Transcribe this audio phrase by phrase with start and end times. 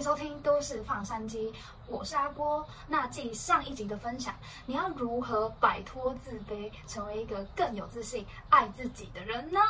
[0.00, 1.52] 收听都市放山鸡，
[1.86, 2.66] 我是阿郭。
[2.88, 4.34] 那继上一集的分享，
[4.64, 9.60] 你要如何摆脱自卑，成为一个更有自信、爱自己的人呢？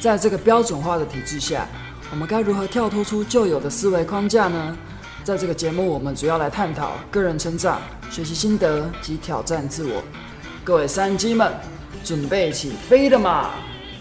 [0.00, 1.66] 在这个标准化的体制下，
[2.10, 4.74] 我们该如何跳脱出旧有的思维框架呢？
[5.22, 7.78] 在这个节目，我们主要来探讨个人成长、
[8.10, 10.02] 学习心得及挑战自我。
[10.64, 11.52] 各位山鸡们，
[12.02, 13.50] 准备起飞了吗？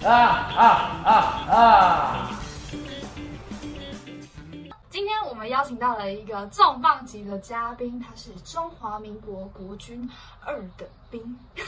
[0.05, 0.65] 啊啊
[1.03, 1.11] 啊
[1.49, 2.39] 啊！
[5.43, 11.21] 们邀请到了一个重磅级的嘉宾，他是中华民国国军二等兵，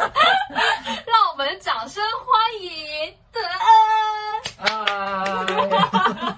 [0.00, 3.38] 让我们掌声欢迎德
[4.64, 4.72] 恩。
[4.72, 5.44] 啊！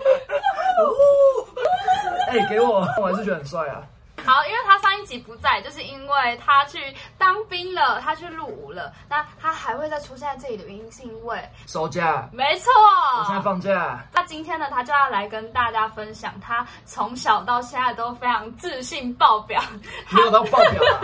[2.31, 3.87] 哎、给我，我还是觉得很帅啊。
[4.25, 8.93] 好，因为他上一集不在，就是因为他去当兵了，他去入伍了。
[9.09, 12.71] 那他还会再出现在这里的原因，是因为收假，没错，
[13.19, 14.01] 我现在放假。
[14.13, 19.63] 那今天呢，他就要来跟大家分享他从小到现在都非常自信爆表，
[20.11, 21.01] 没有到爆表啊，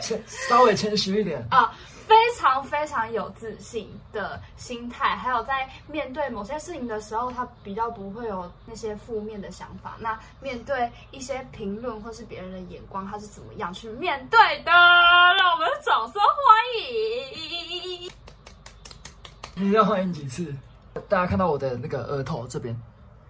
[0.48, 1.44] 稍微谦虚一点。
[1.50, 1.72] 啊，
[2.06, 9.96] 非常非常有自信的心态，还有在面对某些事情的时候，他比较不会有那些负面的想法。
[9.98, 14.70] 那面对一些评论或是别人的眼光，他是怎么样去面对的？
[14.70, 18.10] 让我们掌声欢迎！
[19.54, 20.54] 你要欢迎几次？
[21.08, 22.76] 大家看到我的那个额头这边，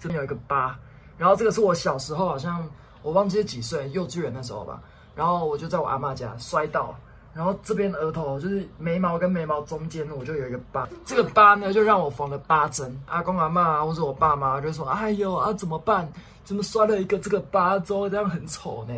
[0.00, 0.76] 这边有一个疤，
[1.16, 2.68] 然后这个是我小时候好像
[3.02, 4.82] 我忘记是几岁，幼稚园那时候吧，
[5.14, 6.94] 然后我就在我阿妈家摔倒，
[7.34, 12.96] 然后这边额头就是眉毛跟眉毛中间我就有一个疤，这个疤呢就让我缝了八针。
[13.06, 16.08] 阿公阿妈啊或者我爸妈就说：“哎呦啊怎么办？
[16.44, 18.94] 怎么摔了一个这个疤之后这样很丑呢？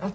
[0.00, 0.10] 啊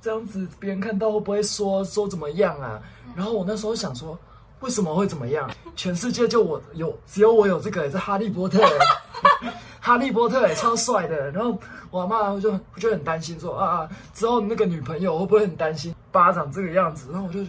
[0.00, 2.80] 这样子别人看到会不会说说怎么样啊？”
[3.14, 4.18] 然后我那时候想说。
[4.60, 5.48] 为什么会怎么样？
[5.74, 8.60] 全世界就我有，只有我有这个，是哈利波特，
[9.80, 11.30] 哈利波特也超帅的。
[11.30, 11.58] 然后
[11.90, 17.08] 我妈就就很担心说啊啊，之后那个女朋友会不会很担心巴掌这个样子？
[17.12, 17.40] 然后我就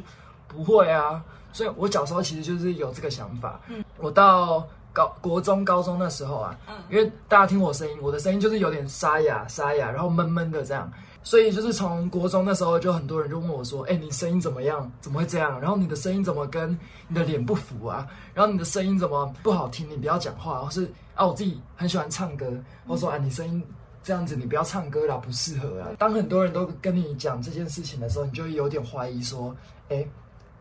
[0.48, 1.24] 不会啊。
[1.54, 3.60] 所以我小时候其实就是有这个想法。
[3.68, 10.92] 嗯，我到高国中、高中那时候啊，嗯，因为大家听我声音，我的声音就是有点沙哑、沙哑，然后闷闷的这样。
[11.24, 14.92] 所以就是从国中那时候，就很多人就问我说：“哎、你声音怎么样？
[15.00, 15.62] 怎么会这样？
[15.62, 16.76] 然后你的声音怎么跟
[17.08, 18.08] 你的脸不符啊？
[18.34, 19.88] 然后你的声音怎么不好听？
[19.88, 22.52] 你不要讲话，或是啊，我自己很喜欢唱歌，
[22.88, 23.64] 或说啊，你声音
[24.04, 25.90] 这样子，你不要唱歌啦，不适合啊。
[25.98, 29.56] 当很多人都跟你讲这件事情的时候，你就有点怀疑说：
[29.90, 30.06] 哎、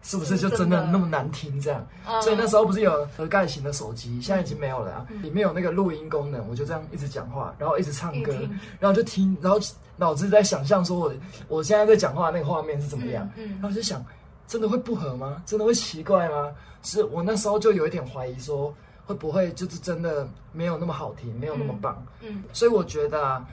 [0.03, 1.87] 是不是就真的那么难听这样？
[2.07, 8.35] 嗯所以那时候不是有盒盖型的手机，现在已经没有了、啊，里面有那个录音功能，我就这样一直讲话，然后一直唱歌
[8.79, 9.59] 然后就听，然后
[9.97, 11.13] 脑子在想象说我
[11.49, 14.05] 我现在在讲话那个画面是怎么样，然后就想，
[14.47, 15.43] 真的会不合吗？
[15.47, 16.51] 真的会奇怪吗？
[16.83, 18.75] 是我那时候就有一点怀疑说，
[19.11, 22.01] 会不会就是真的没有那么好听，没有那么棒？
[22.21, 23.45] 嗯所以我觉得啊，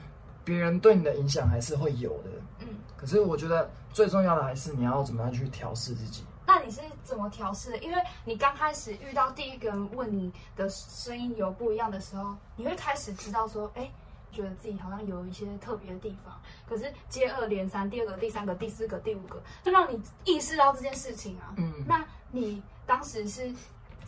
[0.44, 2.30] 别人对你的影响还是会有的，
[2.60, 6.22] 嗯，可是我觉得最重要的还是你要怎么样去调试自己。
[6.46, 7.78] 那你是怎么调试的？
[7.78, 13.90] 因为你刚开始遇到第一个人问你的声音有不一样的时候，你会开始知道说，哎，
[14.30, 16.40] 觉得自己好像有一些特别的地方。
[16.68, 21.52] 可是接二连三，第二个、第三个、第四个、第五个，就让你意识到这件事情啊。
[21.56, 23.52] 嗯那你当时是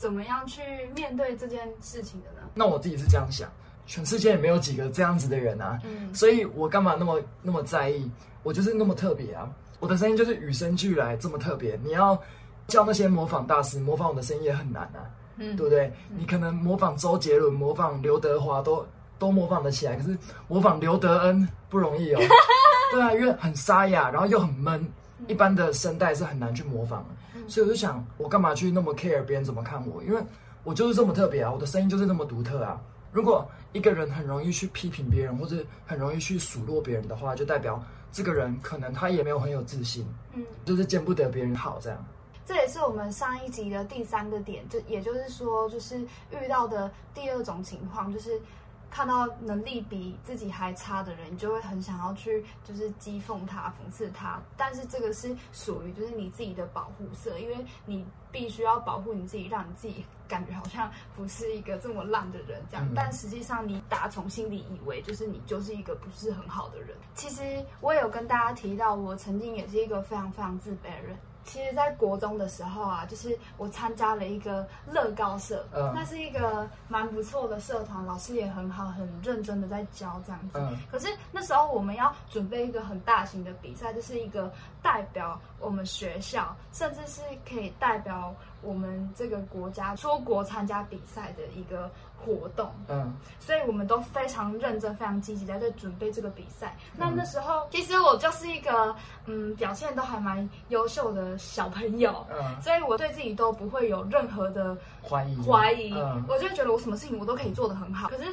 [0.01, 0.63] 怎么样去
[0.97, 2.49] 面对这件事情的呢？
[2.55, 3.47] 那我自己是这样想，
[3.85, 8.11] 全世界也没有几个这样子的人啊，嗯所以我干嘛那么那么在意？
[8.43, 9.47] 我就是那么特别啊，
[9.79, 11.79] 我的声音就是与生俱来这么特别。
[11.85, 12.19] 你要
[12.67, 15.05] 叫那些模仿大师模仿我的声音也很难啊，
[15.37, 15.93] 嗯对不对？
[16.17, 18.87] 你可能模仿周杰伦、模仿刘德华都
[19.19, 20.17] 都模仿得起来，可是
[20.49, 22.21] 模仿刘德恩不容易哦。
[22.91, 24.83] 对啊，因为很沙哑，然后又很闷，
[25.29, 27.49] 一般的声带是很难去模仿的。
[27.49, 30.03] 所以我就想，我干嘛去那么 care 别人怎么看我？
[30.05, 30.23] 因为
[30.63, 32.81] 我就是这么特别啊，我的声音就是这么独特啊。
[33.13, 37.83] 如果一个人很容易去批评别人，或者很容易去数落别人的话，就代表
[38.13, 40.45] 这个人可能他也没有很有自信，嗯。
[40.65, 42.05] 就是见不得别人好这样。
[42.47, 45.99] 这也是我们上一集的第三个点，就也就是说，就是
[46.31, 48.41] 遇到的第二种情况，就是
[48.91, 54.41] 看到能力比自己还差的人，你就会很想要去就是讥讽他、讽刺他。
[54.57, 62.85] 但是这个是属于就是你自己的保护色，因为你必须要保护你自己，让你自己感觉好像不是一个这么烂的人这样。
[62.87, 66.97] 嗯但实际上你打从心里以为就是你就是一个不是很好的人。
[67.15, 71.17] 其实我也有跟大家提到，我曾经也是一个非常非常自卑的人。
[71.45, 80.59] 其实，在国中的时候啊，就是我参加了一个乐高社，嗯那是一个蛮不错的社团，老师也很好，很认真的在教这样子。
[80.59, 84.53] 嗯可是那时候我们要准备一个很大型的比赛，就是一个
[84.83, 91.91] 代表我们学校，甚至是可以代表我们这个国家出国参加比赛的一个
[92.25, 96.77] 活动，嗯，所以我们都非常认真、非常积极在在准备这个比赛。
[96.97, 98.95] 那那时候，其实我就是一个
[99.27, 105.37] 嗯表现都还蛮优秀的小朋友，嗯，所以我对自己都不会有任何的怀疑。
[105.41, 106.25] 怀疑，嗯。
[106.29, 108.09] 我就觉得我什么事情我都可以做得很好。
[108.09, 108.25] 可是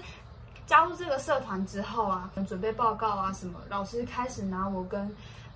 [0.66, 5.10] 加入这个社团之后啊，准备报告啊什么，老师开始拿我跟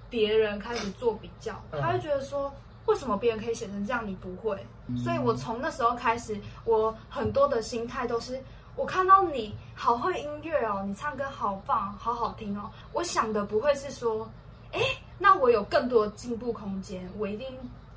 [0.09, 1.81] 别人开始做比较，嗯。
[1.81, 2.51] 他会觉得说。
[2.91, 4.65] 为什么别人可以写成这样，你不会？
[4.87, 8.37] 嗯所以我从那时候开始，我很多的心态都是，
[8.75, 12.69] 我看到你好会音乐哦，你唱歌好棒，好好听哦。
[12.91, 14.29] 我想的不会是说，
[14.73, 14.81] 哎，
[15.17, 17.47] 那我有更多的进步空间，我一定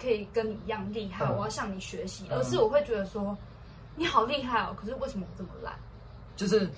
[0.01, 3.37] 可以跟你一样厉害，嗯我要向你学习，嗯而是我会觉得说，
[3.97, 5.75] 你好厉害哦，可是为什么我这么烂？
[6.37, 6.71] 就是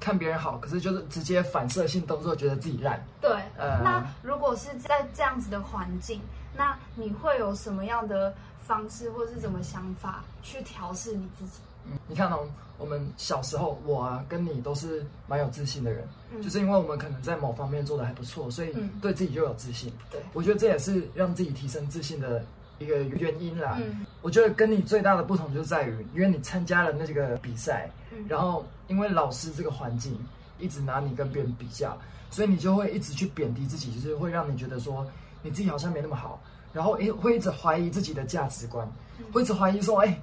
[0.00, 3.00] 看别人好，可是就是直接反射性动作，觉得自己烂。
[3.20, 6.20] 对，呃那如果是在这样子的环境，
[6.56, 8.34] 那你会有什么样的
[8.66, 11.60] 方式或是怎么想法去调试你自己？
[11.86, 12.46] 嗯，你看哦，
[12.78, 19.92] 我们小时候，我啊跟你都是蛮有自信的人，嗯就是因为我们可能在某方面做的还不错，所以嗯对自己就有自信。
[20.10, 22.44] 对我觉得这也是让自己提升自信的
[22.78, 23.78] 一个原因啦。
[23.80, 30.16] 嗯我觉得跟你最大的不同就在于，因为你参加了那几个比赛，嗯然后因为老师这个环境
[30.60, 31.98] 一直拿你跟别人比较，
[32.30, 35.04] 所以你就会一直去贬低自己，就是会让你觉得说
[35.42, 36.40] 你自己好像没那么好，
[36.72, 40.18] 然后诶会一直怀疑自己的价值观，嗯会一直怀疑说，哎，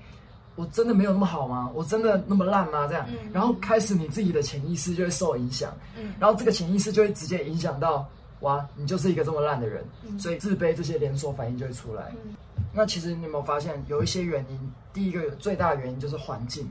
[0.55, 1.69] 我真的没有那么好吗？
[1.73, 2.87] 我真的那么烂吗？
[2.87, 8.07] 这样嗯，然后开始你自己的潜意识就会受影响，嗯然后这个潜意识就会直接影响到，
[8.41, 12.11] 哇，你就是一个这么烂的人，嗯所以自卑这些连锁反应就会出来。
[12.25, 12.35] 嗯
[12.71, 14.71] 那其实你有没有发现，有一些原因？
[14.93, 16.69] 第一个最大的原因就是环境，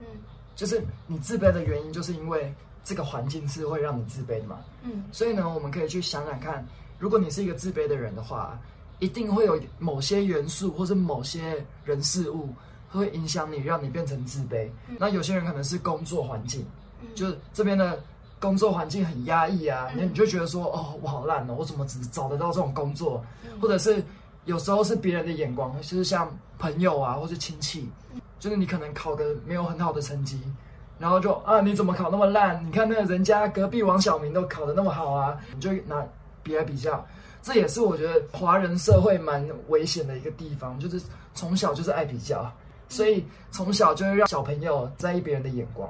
[0.00, 0.06] 嗯
[0.54, 2.54] 就是你自卑的原因，就是因为
[2.84, 4.60] 这个环境是会让你自卑的嘛。
[4.84, 6.64] 嗯所以呢，我们可以去想想看，
[7.02, 8.56] 如果你是一个自卑的人的话，
[9.00, 12.48] 一定会有某些元素或是某些人事物
[12.92, 14.68] 会影响你，让你变成自卑。
[15.00, 16.64] 那有些人可能是工作环境，
[17.00, 18.00] 嗯就是这边的
[18.38, 23.20] 工作环境很压抑啊，嗯那、你就觉得说，哦，我好烂哦，我怎么只找得到这种工作？
[23.44, 24.00] 嗯或者是
[24.44, 27.90] 有时候是别人的眼光，就是像朋友啊，或是亲戚，
[28.38, 30.40] 就是你可能考个没有很好的成绩，
[31.00, 32.64] 然后就啊你怎么考那么烂？
[32.64, 36.06] 你看那个人家隔壁王小明都考得那么好啊，你就拿
[36.42, 37.04] 比来比较，
[37.42, 41.00] 这也是我觉得华人社会蛮危险的一个地方，就是
[41.34, 42.52] 从小就是爱比较，
[42.88, 45.88] 所以从小就会让小朋友在意别人的眼光。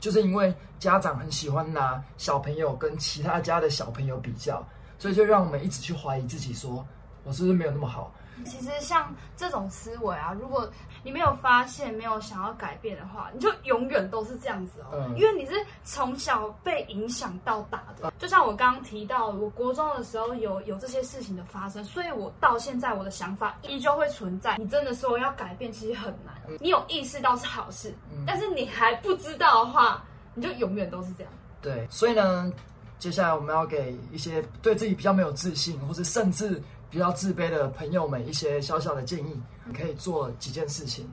[0.00, 4.64] 就是因为家长很喜欢拿小朋友跟其他家的小朋友比较，
[4.96, 6.86] 所以就让我们一直去怀疑自己说，
[7.24, 8.14] 我是不是没有那么好？
[8.44, 10.68] 其实像这种思维啊，如果
[11.02, 14.86] 你没有发现、没有想要改变的话，你就永远都是这样子哦。
[14.92, 15.54] 嗯因为你是
[15.84, 24.56] 从小被影响到大的，就像我刚刚提到，我国中的时候有有这些事情的发生，所以我到现在我的想法依旧会存在。
[24.58, 26.34] 你真的说要改变，其实很难。
[26.60, 31.32] 你有意识到是好事，嗯但是你还不知道的话，你就永远都是这样。
[31.60, 32.52] 对，所以呢，
[32.98, 41.08] 接下来我们要给一些对自己比较没有自信，或是甚至比较自卑的朋友们一些小小的建议，你可以做几件事情。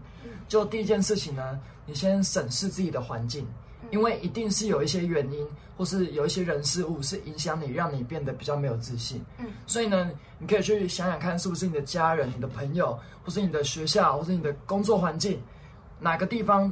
[0.47, 3.47] 就第一件事情呢，你先审视自己的环境，
[3.91, 9.23] 因为一定是有一些原因，或是有一些人事物是影响你，让你变得比较没有自信。
[9.39, 15.41] 嗯，所以呢，你可以去想想看，是不是你的家人、你的朋友，或是你的学校，或是你的工作环境，
[15.99, 16.71] 哪个地方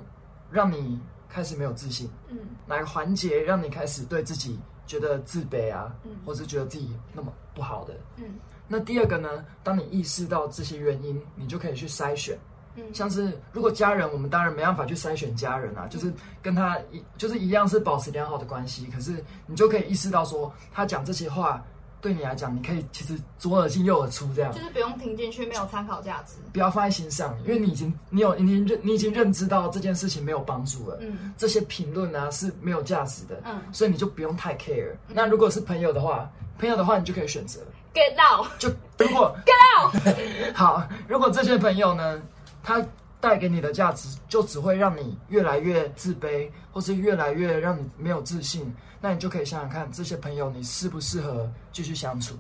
[0.52, 2.10] 让你开始没有自信？
[2.30, 7.94] 嗯哪个环节让你开始对自己觉得自卑啊，嗯或是觉得自己那么不好的？
[8.18, 8.26] 嗯
[8.74, 9.30] 那第二个呢，
[9.62, 12.36] 当你意识到这些原因，你就可以去筛选。
[12.76, 16.12] 嗯像是如果家人，我们当然没办法去筛选家人啊，就是
[16.42, 21.64] 跟他一就是一样是保持良好的关系，可是你就可以意识到说，他讲这些话
[22.02, 24.60] 对你来讲，你可以其实左耳进右耳出这样就。
[24.60, 26.34] 是不用听进去，没有参考价值。
[26.52, 34.96] 不要放在心上，因为你已经你有你已经认你已经认知到这件事情没有帮助了，嗯这些评论啊是没有价值的，嗯所以你就不用太 care。
[35.08, 36.28] 那如果是朋友的话，
[36.58, 37.60] 朋友的话你就可以选择，
[37.94, 38.48] ，get out。
[38.60, 42.22] 就如果 get 到 好，如果这些朋友呢，
[42.62, 42.86] 他
[43.20, 52.36] 带给你的价值就只会让你越来越自卑，或是越来越让你没有自信，那你就可以想想看，这些朋友你适不适合继续相处？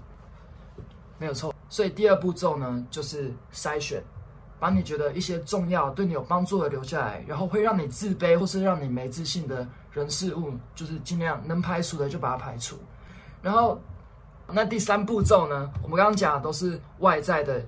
[1.17, 1.53] 没有错。
[1.69, 4.03] 所以第二步骤呢，就是筛选，
[4.59, 12.77] 把你觉得一些重要、对你有帮助的留下来，然后会让你自卑或是让你没自信的人事物，就是尽量能排除的就把它排除。
[13.41, 13.81] 然后，
[14.51, 17.63] 那第三步骤呢，我们刚刚讲的都是外在的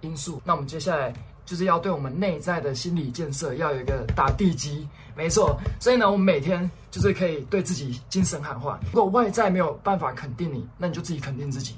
[0.00, 1.12] 因素，那我们接下来
[1.44, 5.58] 就是要对我们内在的心理建设要有一个打地基，没错。
[5.80, 8.80] 所以呢，我们每天就是可以对自己精神喊话。
[8.92, 11.76] 如果外在没有办法肯定你，那你就自己肯定自己。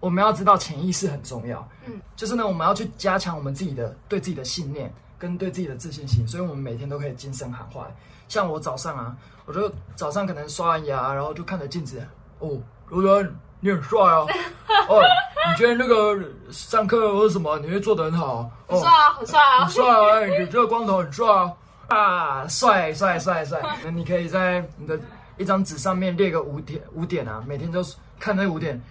[0.00, 4.92] 我们要知道潜意识很重要，嗯，就是呢，我们要去加强我们自己的对自己的信念
[5.22, 7.86] 跟对自己的自信心，所以我们每天都可以精神喊话。
[8.26, 12.04] 像我早上啊，我就早上可能刷完牙，然后就看着镜子，
[12.40, 14.26] 哦，罗伦，你很帅啊，
[14.90, 15.00] 哦，
[15.46, 16.18] 你今天那个
[16.50, 21.54] 上课或者什么，你会做得很好，哦，很帅啊，很帅啊很，帅啊，哎你这个光头很帅啊，
[21.86, 23.62] 啊，帅帅帅帅！
[23.84, 24.98] 那你可以在你的
[25.36, 27.80] 一张纸上面列个五点五点啊，每天都
[28.18, 28.82] 看那五点。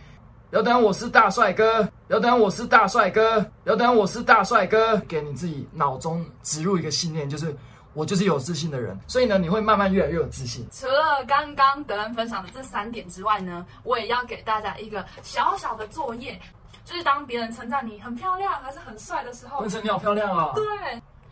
[0.51, 7.55] 要当我是大帅哥，要当我是大帅哥，要当我是大帅哥，给你自己脑中植入一个信念，就是
[7.93, 8.99] 我就是有自信的人。
[9.07, 10.67] 所以呢，你会慢慢越来越有自信。
[10.73, 16.37] 除了刚刚德恩分享的这三点之外呢，我也要给大家一个小小的作业，
[16.83, 20.51] 就是当别人称赞你很漂亮还是很帅的时候文，成，你好漂亮啊！
[20.53, 20.65] 对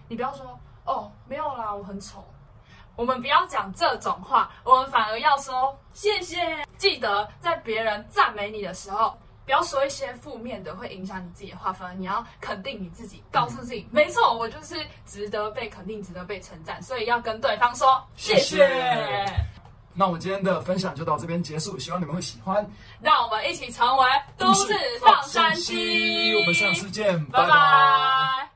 [0.08, 2.24] 你不要说哦，没有啦，我很丑。
[2.96, 6.38] 我们不要讲这种话，我们反而要说谢谢。
[6.78, 9.18] 记得在别人赞美你的时候，
[9.50, 14.76] 不要说一些负面的，会影响你自己的话，反而你要肯定你自己，告诉自己，没错，我就是
[15.08, 18.58] 值得被肯定，值得被称赞，所以要跟对方说谢谢。
[18.58, 19.26] 谢谢
[19.96, 22.64] 那我们今天的分享就到这边结束，希望你们会喜欢。
[23.02, 24.06] 让我们一起成为
[24.38, 26.36] 都市放山鸡。
[26.36, 28.50] 我们下次见，拜拜